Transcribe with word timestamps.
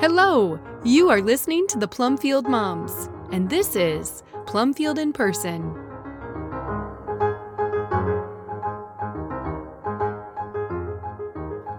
Hello! 0.00 0.58
You 0.82 1.10
are 1.10 1.20
listening 1.20 1.66
to 1.66 1.78
the 1.78 1.86
Plumfield 1.86 2.48
Moms, 2.48 3.10
and 3.32 3.50
this 3.50 3.76
is 3.76 4.22
Plumfield 4.46 4.98
in 4.98 5.12
Person. 5.12 5.74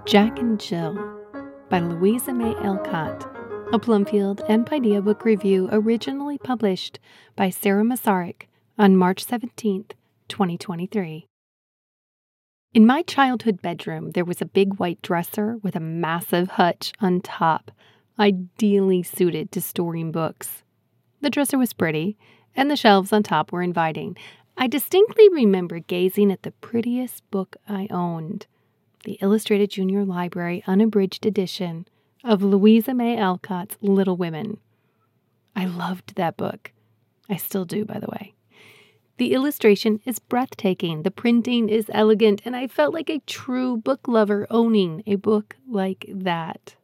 Jack 0.05 0.38
and 0.38 0.60
Jill 0.60 0.94
by 1.71 1.80
Louisa 1.80 2.32
May 2.32 2.54
Alcott, 2.57 3.28
a 3.73 3.80
Plumfield 3.80 4.44
and 4.48 4.68
Paideia 4.68 5.04
book 5.04 5.26
review 5.26 5.68
originally 5.72 6.38
published 6.38 7.00
by 7.36 7.50
Sara 7.50 7.84
Masaryk 7.84 8.44
on 8.78 8.96
March 8.96 9.26
17th, 9.26 9.94
2023. 10.28 11.26
In 12.76 12.86
my 12.86 13.02
childhood 13.02 13.64
bedroom, 13.64 14.12
there 14.12 14.24
was 14.24 14.44
a 14.44 14.45
big 14.45 14.76
white 14.76 15.02
dresser 15.02 15.58
with 15.63 15.76
a 15.76 15.80
massive 15.80 16.52
hutch 16.52 16.94
on 17.02 17.20
top 17.20 17.72
ideally 18.20 19.04
suited 19.04 19.52
to 19.52 19.62
storing 19.62 20.12
books. 20.12 20.64
The 21.22 21.30
dresser 21.30 21.58
was 21.58 21.74
pretty, 21.74 22.18
and 22.56 22.70
the 22.70 22.76
shelves 22.76 23.14
on 23.14 23.24
top 23.24 23.52
were 23.52 23.62
inviting. 23.62 24.18
I 24.58 24.68
distinctly 24.68 25.30
remember 25.30 25.80
gazing 25.80 26.32
at 26.32 26.44
the 26.44 26.52
prettiest 26.52 27.30
book 27.32 27.56
I 27.68 27.88
owned 27.90 28.48
the 29.04 29.18
Illustrated 29.22 29.72
Junior 29.72 30.06
Library 30.06 30.64
Unabridged 30.68 31.26
Edition 31.26 31.88
of 32.24 32.44
Louisa 32.44 32.94
May 32.94 33.18
Alcott's 33.18 33.78
Little 33.82 34.16
Women. 34.16 34.58
I 35.56 35.66
loved 35.66 36.16
that 36.16 36.38
book. 36.38 36.72
I 37.30 37.38
still 37.38 37.66
do, 37.66 37.84
by 37.84 38.00
the 38.00 38.09
way. 38.12 38.36
The 39.18 39.34
illustration 39.34 40.00
is 40.06 40.20
breathtaking, 40.20 41.04
the 41.04 41.12
printing 41.12 41.70
is 41.70 41.92
elegant, 41.94 42.42
and 42.46 42.56
I 42.56 42.68
felt 42.68 42.94
like 42.94 43.09
a 43.09 43.20
true 43.26 43.78
book 43.78 44.08
lover 44.08 44.48
owning 44.50 45.04
a 45.06 45.16
book 45.16 45.56
like 45.68 46.06
that. 46.09 46.75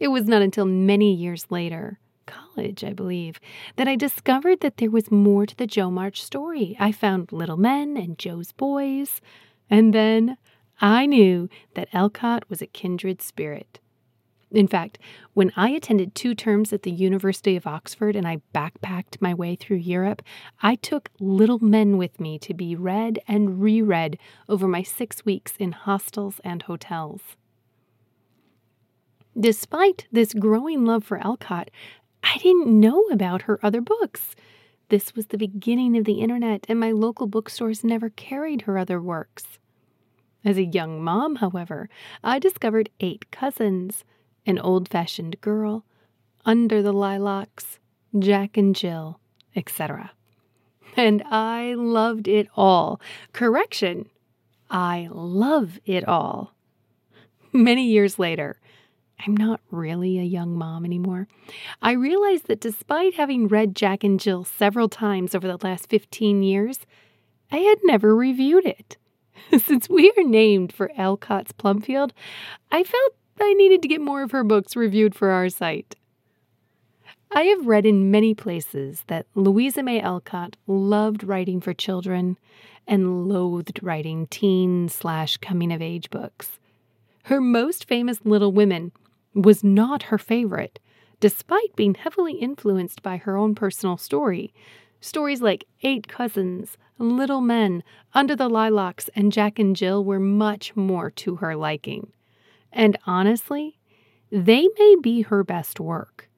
It 0.00 0.08
was 0.08 0.26
not 0.26 0.40
until 0.40 0.64
many 0.64 1.12
years 1.14 1.46
later, 1.50 1.98
college, 2.24 2.82
I 2.82 2.94
believe, 2.94 3.38
that 3.76 3.86
I 3.86 3.96
discovered 3.96 4.60
that 4.60 4.78
there 4.78 4.90
was 4.90 5.10
more 5.10 5.44
to 5.44 5.54
the 5.54 5.66
Jo 5.66 5.90
March 5.90 6.22
story. 6.24 6.74
I 6.80 6.90
found 6.90 7.32
Little 7.32 7.58
Men 7.58 7.98
and 7.98 8.18
Jo's 8.18 8.50
Boys, 8.52 9.20
and 9.68 9.92
then 9.92 10.38
I 10.80 11.04
knew 11.04 11.50
that 11.74 11.94
Alcott 11.94 12.48
was 12.48 12.62
a 12.62 12.66
kindred 12.66 13.20
spirit. 13.20 13.78
In 14.50 14.66
fact, 14.66 14.98
when 15.34 15.52
I 15.54 15.68
attended 15.68 16.14
two 16.14 16.34
terms 16.34 16.72
at 16.72 16.82
the 16.82 16.90
University 16.90 17.54
of 17.54 17.66
Oxford 17.66 18.16
and 18.16 18.26
I 18.26 18.40
backpacked 18.54 19.20
my 19.20 19.34
way 19.34 19.54
through 19.54 19.76
Europe, 19.76 20.22
I 20.62 20.76
took 20.76 21.10
Little 21.20 21.60
Men 21.60 21.98
with 21.98 22.18
me 22.18 22.38
to 22.40 22.54
be 22.54 22.74
read 22.74 23.18
and 23.28 23.60
reread 23.60 24.18
over 24.48 24.66
my 24.66 24.82
six 24.82 25.26
weeks 25.26 25.52
in 25.58 25.72
hostels 25.72 26.40
and 26.42 26.62
hotels. 26.62 27.20
Despite 29.38 30.06
this 30.10 30.34
growing 30.34 30.84
love 30.84 31.04
for 31.04 31.18
Alcott, 31.18 31.70
I 32.22 32.38
didn't 32.38 32.66
know 32.68 33.04
about 33.10 33.42
her 33.42 33.58
other 33.62 33.80
books. 33.80 34.34
This 34.88 35.14
was 35.14 35.28
the 35.28 35.38
beginning 35.38 35.96
of 35.96 36.04
the 36.04 36.20
internet, 36.20 36.66
and 36.68 36.80
my 36.80 36.90
local 36.90 37.28
bookstores 37.28 37.84
never 37.84 38.10
carried 38.10 38.62
her 38.62 38.76
other 38.76 39.00
works. 39.00 39.58
As 40.44 40.58
a 40.58 40.64
young 40.64 41.02
mom, 41.02 41.36
however, 41.36 41.88
I 42.24 42.38
discovered 42.38 42.90
Eight 42.98 43.30
Cousins, 43.30 44.04
An 44.46 44.58
Old 44.58 44.88
Fashioned 44.88 45.40
Girl, 45.40 45.84
Under 46.44 46.82
the 46.82 46.92
Lilacs, 46.92 47.78
Jack 48.18 48.56
and 48.56 48.74
Jill, 48.74 49.20
etc. 49.54 50.10
And 50.96 51.22
I 51.30 51.74
loved 51.74 52.26
it 52.26 52.48
all. 52.56 53.00
Correction, 53.32 54.08
I 54.70 55.08
love 55.12 55.78
it 55.84 56.06
all. 56.08 56.54
Many 57.52 57.86
years 57.86 58.18
later, 58.18 58.58
I'm 59.26 59.36
not 59.36 59.60
really 59.70 60.18
a 60.18 60.24
young 60.24 60.56
mom 60.56 60.84
anymore. 60.84 61.28
I 61.82 61.92
realized 61.92 62.46
that 62.46 62.60
despite 62.60 63.14
having 63.14 63.48
read 63.48 63.76
Jack 63.76 64.02
and 64.02 64.18
Jill 64.18 64.44
several 64.44 64.88
times 64.88 65.34
over 65.34 65.46
the 65.46 65.58
last 65.62 65.90
15 65.90 66.42
years, 66.42 66.80
I 67.52 67.58
had 67.58 67.78
never 67.84 68.16
reviewed 68.16 68.64
it. 68.64 68.96
Since 69.58 69.88
we 69.88 70.10
are 70.16 70.24
named 70.24 70.72
for 70.72 70.90
Alcott's 70.96 71.52
Plumfield, 71.52 72.12
I 72.70 72.82
felt 72.82 73.14
I 73.40 73.52
needed 73.54 73.82
to 73.82 73.88
get 73.88 74.00
more 74.00 74.22
of 74.22 74.30
her 74.30 74.44
books 74.44 74.76
reviewed 74.76 75.14
for 75.14 75.30
our 75.30 75.48
site. 75.48 75.96
I 77.32 77.42
have 77.42 77.66
read 77.66 77.86
in 77.86 78.10
many 78.10 78.34
places 78.34 79.04
that 79.06 79.26
Louisa 79.34 79.82
May 79.82 80.00
Alcott 80.00 80.56
loved 80.66 81.24
writing 81.24 81.60
for 81.60 81.72
children 81.72 82.38
and 82.86 83.28
loathed 83.28 83.80
writing 83.82 84.26
teen 84.28 84.88
slash 84.88 85.36
coming 85.36 85.72
of 85.72 85.82
age 85.82 86.10
books. 86.10 86.58
Her 87.24 87.40
most 87.40 87.86
famous 87.86 88.18
Little 88.24 88.50
Women 88.50 88.92
was 89.34 89.62
not 89.62 90.04
her 90.04 90.18
favorite, 90.18 90.78
despite 91.20 91.76
being 91.76 91.94
heavily 91.94 92.34
influenced 92.34 93.02
by 93.02 93.16
her 93.18 93.36
own 93.36 93.54
personal 93.54 93.96
story. 93.96 94.52
Stories 95.00 95.40
like 95.40 95.64
Eight 95.82 96.08
Cousins, 96.08 96.76
Little 96.98 97.40
Men, 97.40 97.82
Under 98.12 98.36
the 98.36 98.48
Lilacs, 98.48 99.08
and 99.14 99.32
Jack 99.32 99.58
and 99.58 99.74
Jill 99.74 100.04
were 100.04 100.20
much 100.20 100.76
more 100.76 101.10
to 101.12 101.36
her 101.36 101.56
liking. 101.56 102.12
And 102.72 102.98
honestly, 103.06 103.78
they 104.30 104.68
may 104.78 104.96
be 105.00 105.22
her 105.22 105.42
best 105.42 105.80
work. 105.80 106.28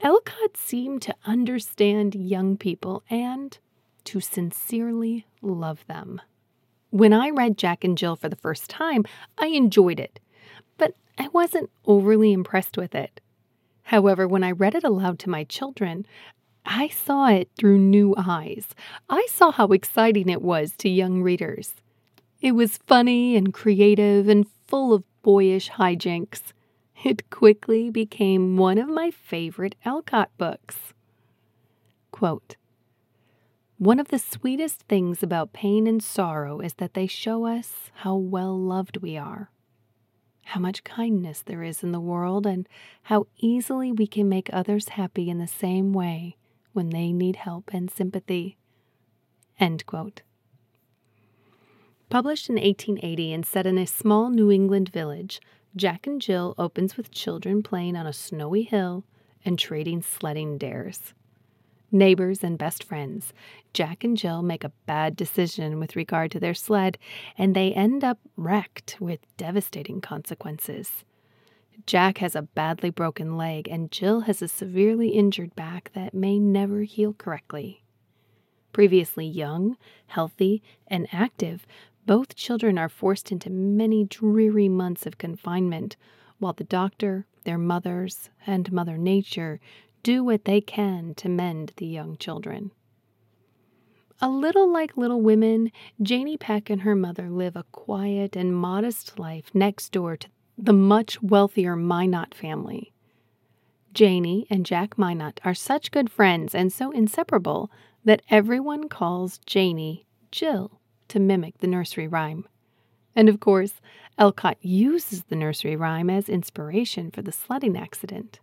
Alcott 0.00 0.56
seemed 0.56 1.02
to 1.02 1.14
understand 1.24 2.14
young 2.14 2.56
people 2.56 3.02
and 3.10 3.58
to 4.04 4.20
sincerely 4.20 5.26
love 5.42 5.84
them. 5.88 6.20
When 6.90 7.12
I 7.12 7.30
read 7.30 7.58
Jack 7.58 7.84
and 7.84 7.98
Jill 7.98 8.16
for 8.16 8.28
the 8.28 8.36
first 8.36 8.70
time, 8.70 9.04
I 9.36 9.48
enjoyed 9.48 9.98
it. 9.98 10.20
I 11.18 11.28
wasn't 11.28 11.70
overly 11.84 12.32
impressed 12.32 12.76
with 12.76 12.94
it. 12.94 13.20
However, 13.82 14.28
when 14.28 14.44
I 14.44 14.52
read 14.52 14.74
it 14.74 14.84
aloud 14.84 15.18
to 15.20 15.30
my 15.30 15.44
children, 15.44 16.06
I 16.64 16.88
saw 16.88 17.28
it 17.28 17.50
through 17.58 17.78
new 17.78 18.14
eyes. 18.16 18.68
I 19.08 19.26
saw 19.30 19.50
how 19.50 19.68
exciting 19.68 20.28
it 20.28 20.42
was 20.42 20.72
to 20.78 20.88
young 20.88 21.22
readers. 21.22 21.74
It 22.40 22.52
was 22.52 22.78
funny 22.86 23.34
and 23.36 23.52
creative 23.52 24.28
and 24.28 24.46
full 24.66 24.92
of 24.92 25.04
boyish 25.22 25.70
hijinks. 25.70 26.52
It 27.02 27.30
quickly 27.30 27.90
became 27.90 28.56
one 28.56 28.78
of 28.78 28.88
my 28.88 29.10
favorite 29.10 29.74
Alcott 29.84 30.30
books. 30.38 30.76
Quote, 32.12 32.56
one 33.78 34.00
of 34.00 34.08
the 34.08 34.18
sweetest 34.18 34.82
things 34.82 35.22
about 35.22 35.52
pain 35.52 35.86
and 35.86 36.02
sorrow 36.02 36.60
is 36.60 36.74
that 36.74 36.94
they 36.94 37.06
show 37.06 37.46
us 37.46 37.90
how 37.94 38.16
well 38.16 38.58
loved 38.58 38.98
we 38.98 39.16
are 39.16 39.50
how 40.48 40.60
much 40.60 40.82
kindness 40.82 41.42
there 41.42 41.62
is 41.62 41.82
in 41.82 41.92
the 41.92 42.00
world, 42.00 42.46
and 42.46 42.66
how 43.02 43.26
easily 43.36 43.92
we 43.92 44.06
can 44.06 44.28
make 44.28 44.48
others 44.50 44.90
happy 44.90 45.28
in 45.28 45.38
the 45.38 45.46
same 45.46 45.92
way 45.92 46.36
when 46.72 46.88
they 46.88 47.12
need 47.12 47.36
help 47.36 47.70
and 47.72 47.90
sympathy. 47.90 48.56
End 49.60 49.84
quote. 49.84 50.22
Published 52.08 52.48
in 52.48 52.54
1880 52.54 53.32
and 53.34 53.44
set 53.44 53.66
in 53.66 53.76
a 53.76 53.86
small 53.86 54.30
New 54.30 54.50
England 54.50 54.88
village, 54.88 55.40
Jack 55.76 56.06
and 56.06 56.20
Jill 56.20 56.54
opens 56.56 56.96
with 56.96 57.10
children 57.10 57.62
playing 57.62 57.94
on 57.94 58.06
a 58.06 58.12
snowy 58.14 58.62
hill 58.62 59.04
and 59.44 59.58
trading 59.58 60.00
sledding 60.00 60.56
dares 60.56 61.12
neighbors, 61.90 62.44
and 62.44 62.58
best 62.58 62.84
friends, 62.84 63.32
Jack 63.72 64.04
and 64.04 64.16
Jill 64.16 64.42
make 64.42 64.64
a 64.64 64.72
bad 64.86 65.16
decision 65.16 65.78
with 65.78 65.96
regard 65.96 66.30
to 66.32 66.40
their 66.40 66.54
sled, 66.54 66.98
and 67.36 67.54
they 67.54 67.72
end 67.72 68.04
up 68.04 68.18
wrecked 68.36 68.96
with 69.00 69.20
devastating 69.36 70.00
consequences. 70.00 71.04
Jack 71.86 72.18
has 72.18 72.34
a 72.34 72.42
badly 72.42 72.90
broken 72.90 73.36
leg, 73.36 73.68
and 73.68 73.90
Jill 73.90 74.22
has 74.22 74.42
a 74.42 74.48
severely 74.48 75.10
injured 75.10 75.54
back 75.54 75.90
that 75.94 76.12
may 76.12 76.38
never 76.38 76.82
heal 76.82 77.14
correctly. 77.14 77.82
Previously 78.72 79.26
young, 79.26 79.76
healthy, 80.08 80.62
and 80.86 81.08
active, 81.12 81.66
both 82.04 82.34
children 82.34 82.78
are 82.78 82.88
forced 82.88 83.30
into 83.30 83.50
many 83.50 84.04
dreary 84.04 84.68
months 84.68 85.06
of 85.06 85.18
confinement, 85.18 85.96
while 86.38 86.52
the 86.52 86.64
doctor, 86.64 87.26
their 87.44 87.58
mothers, 87.58 88.30
and 88.46 88.72
Mother 88.72 88.98
Nature 88.98 89.60
do 90.08 90.24
what 90.24 90.46
they 90.46 90.58
can 90.58 91.12
to 91.14 91.28
mend 91.28 91.70
the 91.76 91.84
young 91.84 92.16
children. 92.16 92.70
A 94.22 94.30
little 94.30 94.72
like 94.72 94.96
Little 94.96 95.20
Women, 95.20 95.70
Janey 96.00 96.38
Peck 96.38 96.70
and 96.70 96.80
her 96.80 96.96
mother 96.96 97.28
live 97.28 97.54
a 97.56 97.66
quiet 97.72 98.34
and 98.34 98.56
modest 98.56 99.18
life 99.18 99.50
next 99.52 99.92
door 99.92 100.16
to 100.16 100.26
the 100.56 100.72
much 100.72 101.22
wealthier 101.22 101.76
Minot 101.76 102.32
family. 102.32 102.94
Janey 103.92 104.46
and 104.48 104.64
Jack 104.64 104.96
Minot 104.96 105.40
are 105.44 105.52
such 105.52 105.90
good 105.90 106.10
friends 106.10 106.54
and 106.54 106.72
so 106.72 106.90
inseparable 106.90 107.70
that 108.02 108.22
everyone 108.30 108.88
calls 108.88 109.36
Janey 109.44 110.06
Jill 110.32 110.80
to 111.08 111.20
mimic 111.20 111.58
the 111.58 111.66
nursery 111.66 112.08
rhyme. 112.08 112.48
And 113.14 113.28
of 113.28 113.40
course, 113.40 113.74
Alcott 114.16 114.56
uses 114.62 115.24
the 115.24 115.36
nursery 115.36 115.76
rhyme 115.76 116.08
as 116.08 116.30
inspiration 116.30 117.10
for 117.10 117.20
the 117.20 117.30
sledding 117.30 117.76
accident. 117.76 118.40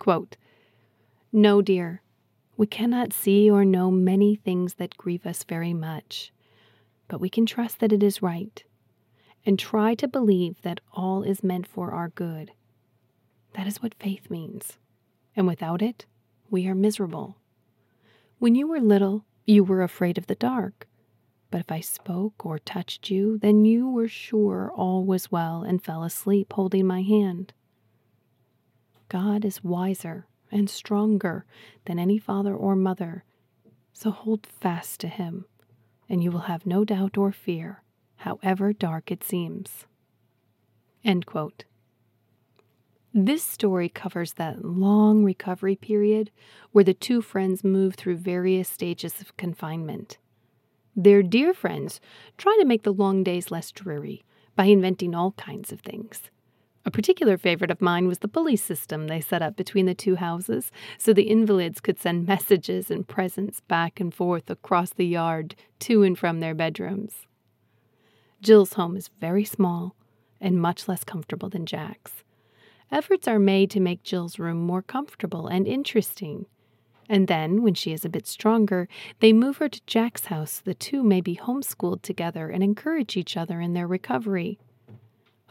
Quote, 0.00 0.38
No, 1.30 1.60
dear, 1.60 2.00
we 2.56 2.66
cannot 2.66 3.12
see 3.12 3.50
or 3.50 3.66
know 3.66 3.90
many 3.90 4.34
things 4.34 4.74
that 4.74 4.96
grieve 4.96 5.26
us 5.26 5.44
very 5.44 5.74
much, 5.74 6.32
but 7.06 7.20
we 7.20 7.28
can 7.28 7.44
trust 7.44 7.80
that 7.80 7.92
it 7.92 8.02
is 8.02 8.22
right, 8.22 8.64
and 9.44 9.58
try 9.58 9.94
to 9.94 10.08
believe 10.08 10.62
that 10.62 10.80
all 10.94 11.22
is 11.22 11.44
meant 11.44 11.66
for 11.66 11.92
our 11.92 12.08
good. 12.08 12.52
That 13.52 13.66
is 13.66 13.82
what 13.82 13.94
faith 14.00 14.30
means. 14.30 14.78
And 15.36 15.46
without 15.46 15.82
it, 15.82 16.06
we 16.48 16.66
are 16.66 16.74
miserable. 16.74 17.36
When 18.38 18.54
you 18.54 18.66
were 18.66 18.80
little, 18.80 19.26
you 19.44 19.62
were 19.62 19.82
afraid 19.82 20.16
of 20.16 20.28
the 20.28 20.34
dark. 20.34 20.88
But 21.50 21.60
if 21.60 21.70
I 21.70 21.80
spoke 21.80 22.46
or 22.46 22.58
touched 22.58 23.10
you, 23.10 23.36
then 23.36 23.66
you 23.66 23.86
were 23.86 24.08
sure 24.08 24.72
all 24.74 25.04
was 25.04 25.30
well 25.30 25.62
and 25.62 25.84
fell 25.84 26.04
asleep 26.04 26.54
holding 26.54 26.86
my 26.86 27.02
hand. 27.02 27.52
God 29.10 29.44
is 29.44 29.64
wiser 29.64 30.26
and 30.52 30.70
stronger 30.70 31.44
than 31.84 31.98
any 31.98 32.16
father 32.16 32.54
or 32.54 32.76
mother, 32.76 33.24
so 33.92 34.12
hold 34.12 34.46
fast 34.46 35.00
to 35.00 35.08
him, 35.08 35.46
and 36.08 36.22
you 36.22 36.30
will 36.30 36.46
have 36.46 36.64
no 36.64 36.84
doubt 36.84 37.18
or 37.18 37.32
fear, 37.32 37.82
however 38.18 38.72
dark 38.72 39.10
it 39.10 39.24
seems. 39.24 39.84
This 43.12 43.42
story 43.42 43.88
covers 43.88 44.34
that 44.34 44.64
long 44.64 45.24
recovery 45.24 45.74
period 45.74 46.30
where 46.70 46.84
the 46.84 46.94
two 46.94 47.20
friends 47.20 47.64
move 47.64 47.96
through 47.96 48.16
various 48.16 48.68
stages 48.68 49.20
of 49.20 49.36
confinement. 49.36 50.18
Their 50.94 51.24
dear 51.24 51.52
friends 51.52 52.00
try 52.38 52.56
to 52.60 52.64
make 52.64 52.84
the 52.84 52.92
long 52.92 53.24
days 53.24 53.50
less 53.50 53.72
dreary 53.72 54.22
by 54.54 54.66
inventing 54.66 55.16
all 55.16 55.32
kinds 55.32 55.72
of 55.72 55.80
things. 55.80 56.30
A 56.86 56.90
particular 56.90 57.36
favorite 57.36 57.70
of 57.70 57.82
mine 57.82 58.08
was 58.08 58.20
the 58.20 58.28
police 58.28 58.62
system 58.62 59.06
they 59.06 59.20
set 59.20 59.42
up 59.42 59.54
between 59.54 59.84
the 59.84 59.94
two 59.94 60.16
houses 60.16 60.72
so 60.96 61.12
the 61.12 61.24
invalids 61.24 61.80
could 61.80 62.00
send 62.00 62.26
messages 62.26 62.90
and 62.90 63.06
presents 63.06 63.60
back 63.60 64.00
and 64.00 64.14
forth 64.14 64.48
across 64.48 64.90
the 64.90 65.06
yard 65.06 65.54
to 65.80 66.02
and 66.02 66.18
from 66.18 66.40
their 66.40 66.54
bedrooms. 66.54 67.26
Jill's 68.40 68.72
home 68.74 68.96
is 68.96 69.10
very 69.20 69.44
small 69.44 69.94
and 70.40 70.60
much 70.60 70.88
less 70.88 71.04
comfortable 71.04 71.50
than 71.50 71.66
Jack's. 71.66 72.24
Efforts 72.90 73.28
are 73.28 73.38
made 73.38 73.70
to 73.70 73.80
make 73.80 74.02
Jill's 74.02 74.38
room 74.38 74.58
more 74.58 74.82
comfortable 74.82 75.46
and 75.46 75.66
interesting. 75.66 76.46
And 77.08 77.28
then, 77.28 77.62
when 77.62 77.74
she 77.74 77.92
is 77.92 78.04
a 78.04 78.08
bit 78.08 78.26
stronger, 78.26 78.88
they 79.18 79.32
move 79.32 79.58
her 79.58 79.68
to 79.68 79.80
Jack's 79.86 80.26
house 80.26 80.52
so 80.52 80.62
the 80.64 80.74
two 80.74 81.02
may 81.02 81.20
be 81.20 81.36
homeschooled 81.36 82.02
together 82.02 82.48
and 82.48 82.62
encourage 82.62 83.16
each 83.16 83.36
other 83.36 83.60
in 83.60 83.74
their 83.74 83.86
recovery. 83.86 84.58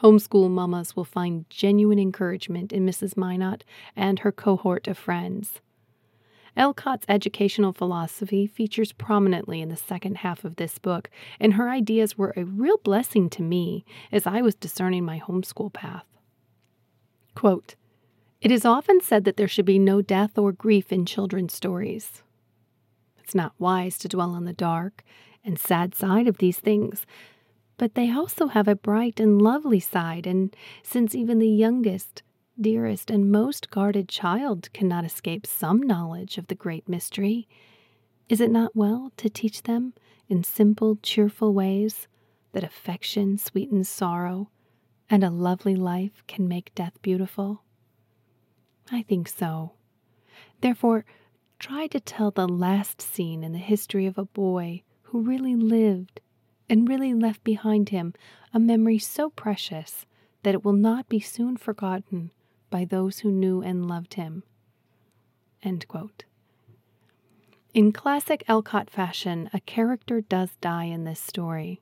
Homeschool 0.01 0.49
mamas 0.49 0.95
will 0.95 1.03
find 1.03 1.49
genuine 1.49 1.99
encouragement 1.99 2.71
in 2.71 2.85
Mrs. 2.85 3.17
Minot 3.17 3.63
and 3.95 4.19
her 4.19 4.31
cohort 4.31 4.87
of 4.87 4.97
friends. 4.97 5.59
Alcott's 6.55 7.05
educational 7.07 7.73
philosophy 7.73 8.47
features 8.47 8.91
prominently 8.91 9.61
in 9.61 9.69
the 9.69 9.77
second 9.77 10.17
half 10.17 10.43
of 10.43 10.55
this 10.55 10.79
book, 10.79 11.09
and 11.39 11.53
her 11.53 11.69
ideas 11.69 12.17
were 12.17 12.33
a 12.35 12.43
real 12.43 12.77
blessing 12.77 13.29
to 13.29 13.41
me 13.41 13.85
as 14.11 14.25
I 14.25 14.41
was 14.41 14.55
discerning 14.55 15.05
my 15.05 15.19
homeschool 15.19 15.71
path. 15.71 16.05
Quote, 17.35 17.75
it 18.41 18.51
is 18.51 18.65
often 18.65 19.01
said 19.01 19.25
that 19.25 19.35
there 19.35 19.47
should 19.49 19.65
be 19.65 19.79
no 19.79 20.01
death 20.01 20.37
or 20.37 20.53
grief 20.53 20.93
in 20.93 21.05
children's 21.05 21.53
stories. 21.53 22.23
It's 23.21 23.35
not 23.35 23.53
wise 23.59 23.97
to 23.99 24.07
dwell 24.07 24.31
on 24.31 24.45
the 24.45 24.53
dark 24.53 25.03
and 25.43 25.59
sad 25.59 25.93
side 25.93 26.27
of 26.27 26.37
these 26.37 26.57
things, 26.57 27.05
but 27.79 27.95
they 27.95 28.11
also 28.11 28.47
have 28.47 28.67
a 28.67 28.75
bright 28.75 29.21
and 29.21 29.41
lovely 29.41 29.79
side, 29.79 30.27
and 30.27 30.53
since 30.83 31.15
even 31.15 31.39
the 31.39 31.47
youngest, 31.47 32.21
dearest, 32.59 33.09
and 33.09 33.31
most 33.31 33.71
guarded 33.71 34.09
child 34.09 34.71
cannot 34.73 35.05
escape 35.05 35.47
some 35.47 35.81
knowledge 35.81 36.37
of 36.37 36.47
the 36.47 36.55
great 36.55 36.89
mystery, 36.89 37.47
is 38.27 38.41
it 38.41 38.51
not 38.51 38.75
well 38.75 39.13
to 39.15 39.29
teach 39.29 39.63
them 39.63 39.93
in 40.27 40.43
simple, 40.43 40.97
cheerful 41.01 41.53
ways 41.53 42.09
that 42.51 42.65
affection 42.65 43.37
sweetens 43.37 43.87
sorrow 43.87 44.49
and 45.09 45.23
a 45.23 45.29
lovely 45.29 45.75
life 45.75 46.21
can 46.27 46.49
make 46.49 46.75
death 46.75 47.01
beautiful? 47.01 47.63
I 48.91 49.03
think 49.03 49.29
so. 49.29 49.71
Therefore, 50.59 51.05
try 51.59 51.87
to 51.87 52.01
tell 52.01 52.31
the 52.31 52.47
last 52.47 53.01
scene 53.01 53.41
in 53.41 53.53
the 53.53 53.57
history 53.57 54.05
of 54.05 54.17
a 54.17 54.25
boy 54.25 54.83
who 55.03 55.21
really 55.21 55.55
lived 55.55 56.19
and 56.69 56.88
really 56.88 57.13
left 57.13 57.44
behind 57.44 57.89
him 57.89 58.13
a 58.54 58.60
memory 58.60 59.00
so 59.00 59.30
precious 59.30 60.06
that 60.44 60.54
it 60.54 60.63
will 60.63 60.74
not 60.74 61.10
be 61.10 61.19
soon 61.19 61.57
forgotten 61.57 62.31
by 62.69 62.86
those 62.86 63.19
who 63.19 63.31
knew 63.31 63.62
and 63.62 63.88
loved 63.88 64.13
him. 64.13 64.44
In 67.74 67.92
classic 67.92 68.44
Alcott 68.48 68.89
fashion, 68.89 69.50
a 69.54 69.60
character 69.60 70.21
does 70.21 70.56
die 70.62 70.86
in 70.86 71.04
this 71.04 71.19
story. 71.19 71.81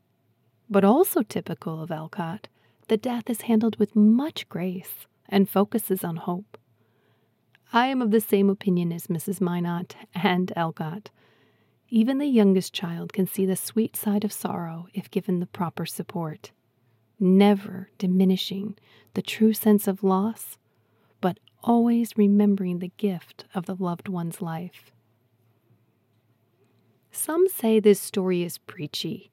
But 0.69 0.83
also 0.83 1.21
typical 1.21 1.81
of 1.81 1.91
Alcott, 1.91 2.47
the 2.87 2.97
death 2.97 3.29
is 3.29 3.41
handled 3.41 3.77
with 3.77 3.95
much 3.95 4.49
grace 4.49 5.05
and 5.29 5.49
focuses 5.49 6.03
on 6.03 6.17
hope. 6.17 6.57
I 7.71 7.87
am 7.87 8.01
of 8.01 8.11
the 8.11 8.21
same 8.21 8.49
opinion 8.49 8.91
as 8.91 9.07
Mrs. 9.07 9.41
Minot 9.41 9.95
and 10.13 10.51
Alcott. 10.55 11.09
Even 11.89 12.17
the 12.17 12.27
youngest 12.27 12.73
child 12.73 13.13
can 13.13 13.27
see 13.27 13.45
the 13.45 13.55
sweet 13.55 13.95
side 13.95 14.25
of 14.25 14.33
sorrow 14.33 14.87
if 14.93 15.09
given 15.09 15.39
the 15.39 15.45
proper 15.45 15.85
support, 15.85 16.51
never 17.17 17.89
diminishing 17.97 18.75
the 19.13 19.21
true 19.21 19.53
sense 19.53 19.87
of 19.87 20.03
loss, 20.03 20.57
but 21.21 21.39
always 21.63 22.17
remembering 22.17 22.79
the 22.79 22.91
gift 22.97 23.45
of 23.55 23.65
the 23.67 23.75
loved 23.75 24.09
one's 24.09 24.41
life. 24.41 24.91
Some 27.09 27.47
say 27.47 27.79
this 27.79 28.01
story 28.01 28.43
is 28.43 28.57
preachy. 28.57 29.31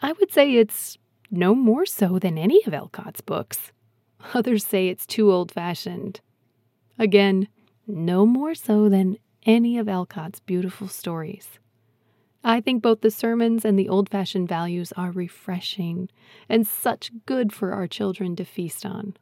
I 0.00 0.12
would 0.12 0.32
say 0.32 0.54
it's 0.54 0.96
no 1.30 1.54
more 1.54 1.84
so 1.84 2.18
than 2.18 2.38
any 2.38 2.62
of 2.66 2.72
Alcott's 2.72 3.20
books. 3.20 3.72
Others 4.34 4.64
say 4.64 4.88
it's 4.88 5.06
too 5.06 5.30
old 5.30 5.52
fashioned. 5.52 6.22
Again, 6.98 7.48
no 7.86 8.24
more 8.24 8.54
so 8.54 8.88
than 8.88 9.18
any 9.44 9.76
of 9.76 9.86
Alcott's 9.86 10.40
beautiful 10.40 10.88
stories. 10.88 11.58
I 12.44 12.60
think 12.60 12.82
both 12.82 13.00
the 13.00 13.10
sermons 13.10 13.64
and 13.64 13.78
the 13.78 13.88
old 13.88 14.10
fashioned 14.10 14.48
values 14.48 14.92
are 14.96 15.10
refreshing 15.10 16.10
and 16.48 16.66
such 16.66 17.10
good 17.24 17.52
for 17.52 17.72
our 17.72 17.86
children 17.86 18.36
to 18.36 18.44
feast 18.44 18.84
on. 18.84 19.16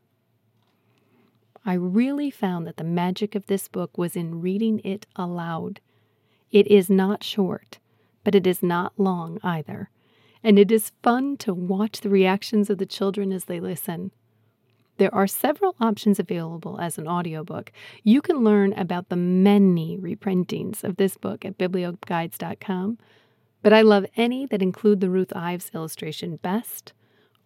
I 1.65 1.75
really 1.75 2.31
found 2.31 2.67
that 2.67 2.77
the 2.77 2.85
magic 2.85 3.37
of 3.37 3.47
this 3.47 3.69
book 3.69 3.97
was 3.97 4.17
in 4.17 4.41
reading 4.41 4.81
it 4.81 5.07
aloud. 5.15 5.81
It 6.51 6.67
is 6.67 6.91
not 6.91 7.23
short, 7.23 7.79
but 8.25 8.35
it 8.35 8.47
is 8.47 8.63
not 8.63 8.93
long 8.99 9.39
either 9.45 9.89
and 10.43 10.59
it 10.59 10.73
is 10.73 10.93
fun 11.03 11.37
to 11.39 11.55
watch 11.55 12.01
the 12.01 12.09
reactions 12.09 12.69
of 12.69 12.79
the 12.79 12.87
children 12.87 13.33
as 13.33 13.45
they 13.45 13.61
listen. 13.61 14.11
There 15.03 15.13
are 15.13 15.27
several 15.27 15.75
options 15.81 16.21
available 16.21 16.79
as 16.81 16.97
an 16.97 17.09
audiobook. 17.09 17.73
You 18.05 18.23
can 18.23 18.45
learn 18.45 18.73
about 18.75 19.09
the 19.09 19.17
many 19.17 19.99
reprintings 19.99 20.85
of 20.85 20.97
this 20.97 21.17
book 21.17 21.45
at 21.45 21.59
biblioguides.com, 21.59 22.99
but 23.65 23.73
I 23.73 23.83
love 23.83 24.07
any 24.17 24.47
that 24.47 24.63
include 24.63 25.01
the 25.01 25.11
Ruth 25.11 25.33
Ives 25.35 25.73
illustration 25.75 26.37
best 26.37 26.93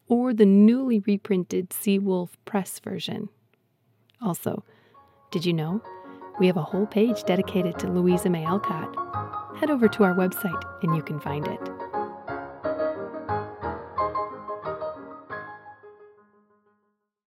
or 0.06 0.34
the 0.34 0.44
newly 0.44 0.98
reprinted 0.98 1.70
Seawolf 1.70 2.32
Press 2.44 2.78
version. 2.78 3.30
Also, 4.20 4.62
did 5.30 5.46
you 5.46 5.54
know 5.54 5.80
we 6.38 6.46
have 6.48 6.58
a 6.58 6.62
whole 6.62 6.84
page 6.84 7.24
dedicated 7.24 7.78
to 7.78 7.88
Louisa 7.88 8.28
May 8.28 8.44
Alcott? 8.44 8.94
Head 9.56 9.70
over 9.70 9.88
to 9.88 10.04
our 10.04 10.14
website 10.14 10.62
and 10.82 10.94
you 10.94 11.02
can 11.02 11.20
find 11.20 11.46
it. 11.46 11.75